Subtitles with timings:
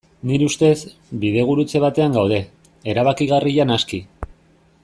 [0.27, 0.77] Nire ustez,
[1.25, 2.41] bidegurutze batean gaude,
[2.95, 4.05] erabakigarria naski.